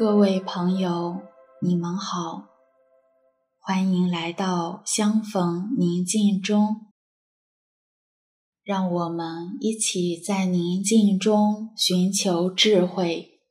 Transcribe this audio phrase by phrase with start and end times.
[0.00, 1.20] 各位朋友，
[1.60, 2.46] 你们好，
[3.58, 6.86] 欢迎来到相逢宁静中。
[8.64, 13.42] 让我们一起在宁静中寻求智慧，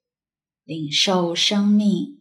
[0.63, 2.18] 领受生命。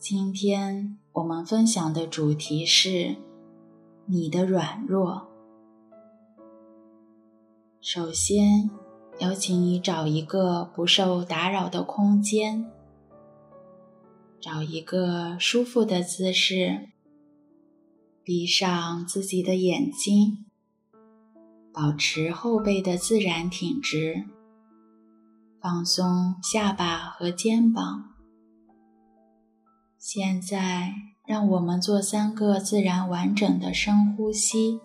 [0.00, 3.16] 今天我们分享的主题是
[4.06, 5.26] 你的软弱。
[7.80, 8.70] 首先，
[9.18, 12.70] 邀请你找一个不受打扰的空间，
[14.40, 16.90] 找一个舒服的姿势，
[18.22, 20.46] 闭上自己的眼睛，
[21.72, 24.26] 保持后背的自然挺直，
[25.60, 28.14] 放松下巴和肩膀。
[29.98, 30.94] 现在，
[31.26, 34.80] 让我们做三个自然完整的深呼吸。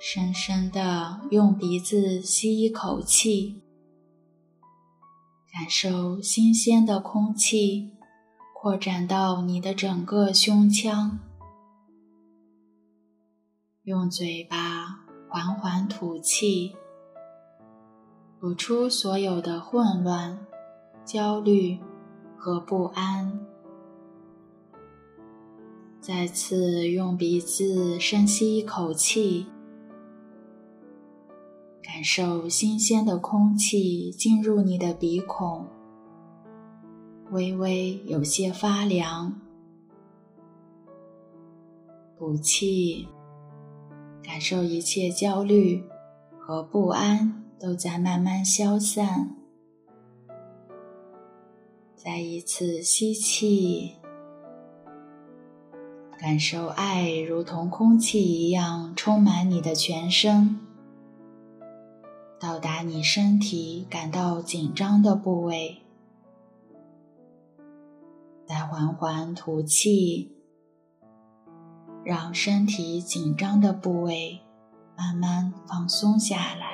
[0.00, 3.62] 深深的用鼻子吸一口气，
[5.52, 7.92] 感受新鲜的空气
[8.60, 11.20] 扩展到你的整个胸腔。
[13.84, 16.74] 用嘴巴缓缓吐气，
[18.40, 20.44] 吐出所有的混乱、
[21.04, 21.78] 焦虑。
[22.44, 23.40] 和不安，
[25.98, 29.46] 再次用鼻子深吸一口气，
[31.82, 35.64] 感受新鲜的空气进入你的鼻孔，
[37.30, 39.40] 微微有些发凉。
[42.18, 43.08] 吐气，
[44.22, 45.82] 感受一切焦虑
[46.38, 49.34] 和不安都在慢慢消散。
[52.04, 53.94] 再一次吸气，
[56.20, 60.60] 感受爱如同空气一样充满你的全身，
[62.38, 65.78] 到达你身体感到紧张的部位。
[68.46, 70.36] 再缓缓吐气，
[72.04, 74.42] 让身体紧张的部位
[74.94, 76.73] 慢慢放松下来。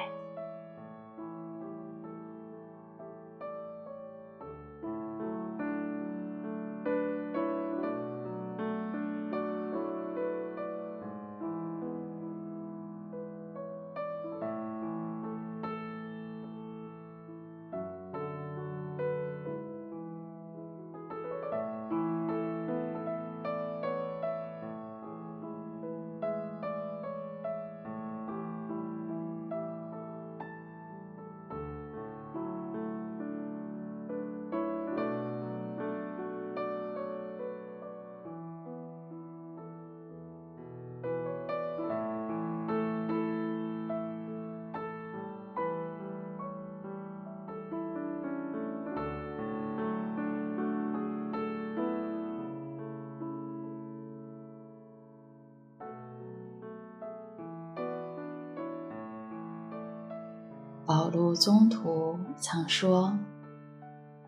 [60.90, 63.16] 保禄宗徒曾说：“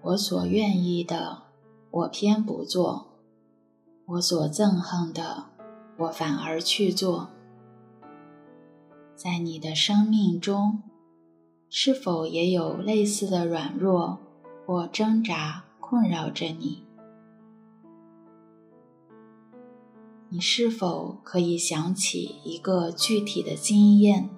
[0.00, 1.43] 我所愿意的，
[1.91, 3.06] 我偏不做；
[4.06, 5.47] 我所憎恨的，
[5.99, 7.31] 我反而去做。”
[9.17, 10.84] 在你的生命中，
[11.69, 14.21] 是否也有类似的软弱
[14.65, 16.87] 或挣扎困扰着你？
[20.29, 24.31] 你是否可以想起一个具体的经验？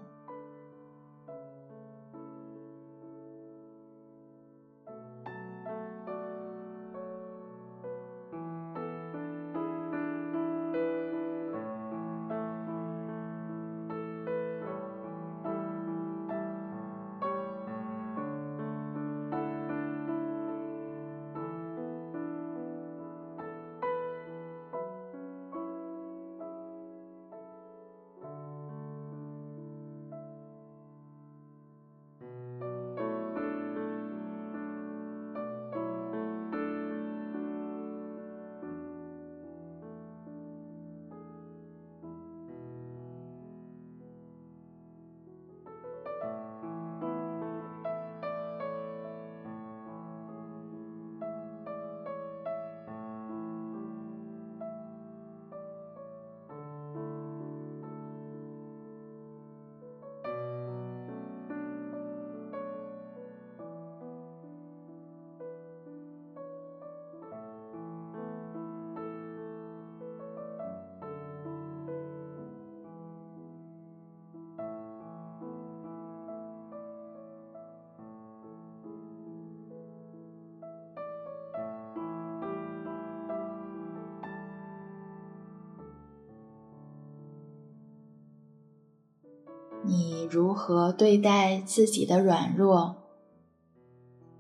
[89.87, 92.97] 你如何对待自己的软弱？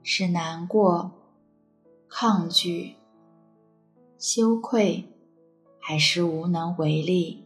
[0.02, 1.12] 是难过、
[2.08, 2.94] 抗拒、
[4.18, 5.04] 羞愧，
[5.78, 7.43] 还是无能为力？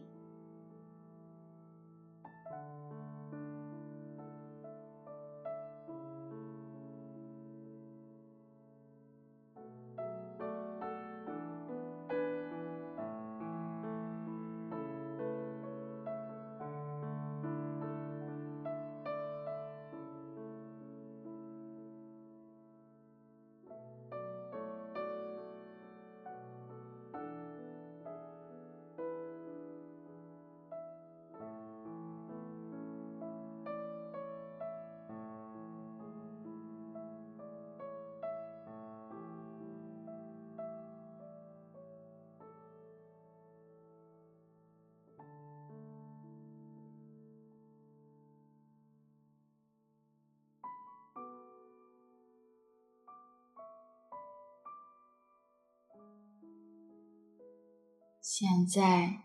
[58.21, 59.23] 现在，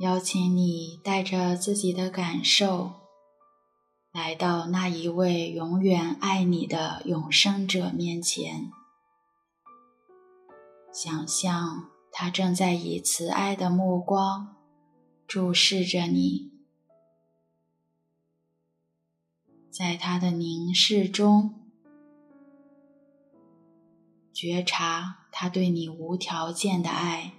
[0.00, 2.94] 邀请你带着自己的感受，
[4.10, 8.70] 来到那一位永远爱你的永生者面前。
[10.90, 14.56] 想象他正在以慈爱的目光
[15.26, 16.50] 注视着你，
[19.70, 21.70] 在他的凝视中，
[24.32, 27.34] 觉察他对你无条件的爱。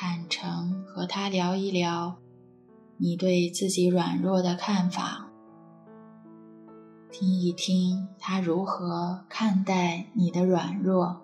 [0.00, 2.18] 坦诚和他聊一聊
[2.98, 5.28] 你对自己软弱的看法，
[7.10, 11.20] 听一听他如何看待你的软弱。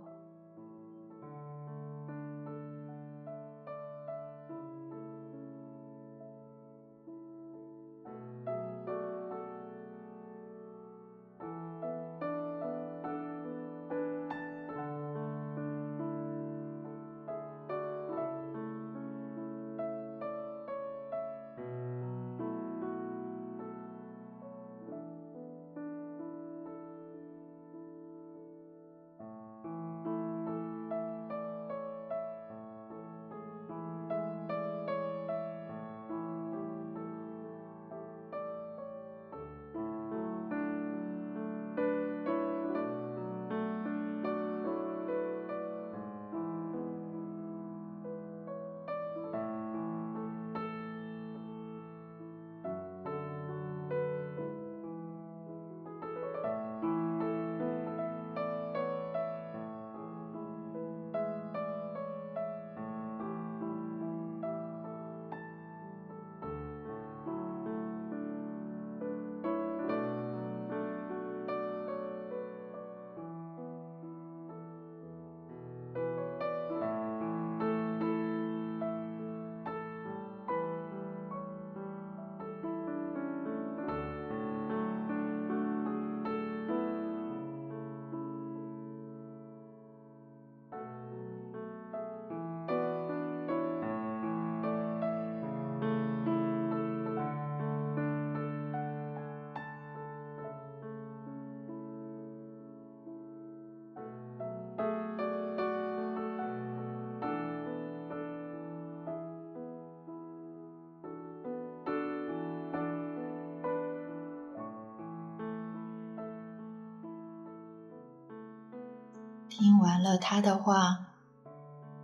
[119.56, 121.14] 听完了他的话，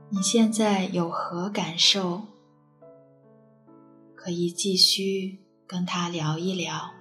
[0.09, 2.23] 你现在有何感受？
[4.15, 6.93] 可以继续跟他聊一聊。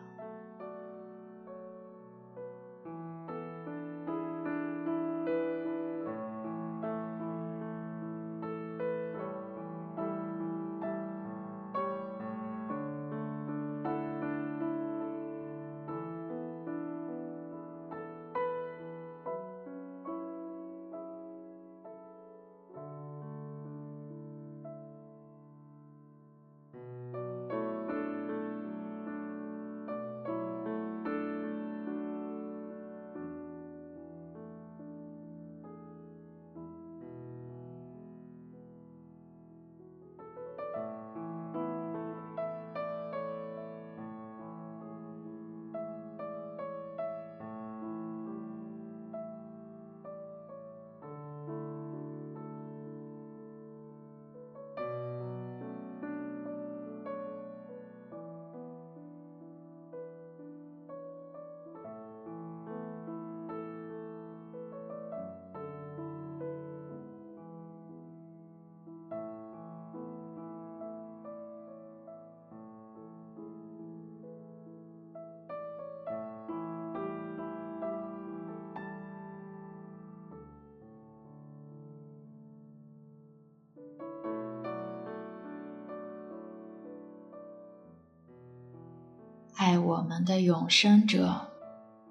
[89.70, 91.52] 爱我们的永生者，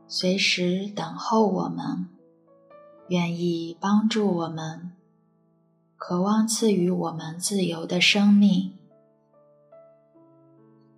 [0.07, 2.07] 随时等候我们，
[3.09, 4.93] 愿意帮助我们，
[5.97, 8.75] 渴望赐予我们自由的生命。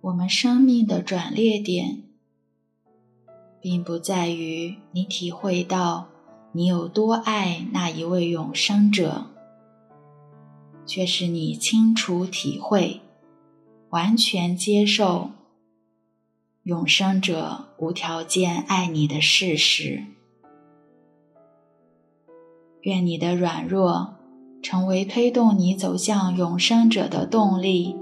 [0.01, 2.03] 我们生命的转捩点，
[3.59, 6.09] 并不在于你体会到
[6.51, 9.25] 你有多爱那一位永生者，
[10.85, 13.01] 却是你清楚体会，
[13.89, 15.31] 完全接受。
[16.63, 20.03] 永生者无条件爱你的事实，
[22.81, 24.13] 愿你的软弱
[24.61, 27.95] 成为推动你走向永生者的动力，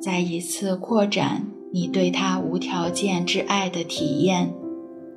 [0.00, 4.54] 再一次扩展你对他无条件之爱的体验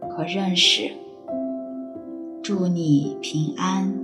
[0.09, 0.91] 和认识。
[2.43, 4.00] 祝你平安。